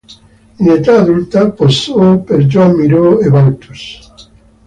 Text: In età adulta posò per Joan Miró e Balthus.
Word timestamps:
In 0.57 0.67
età 0.71 0.97
adulta 1.01 1.51
posò 1.51 2.21
per 2.21 2.39
Joan 2.45 2.75
Miró 2.75 3.19
e 3.19 3.29
Balthus. 3.29 4.11